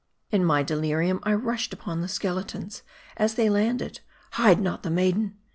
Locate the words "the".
2.01-2.07, 4.81-4.89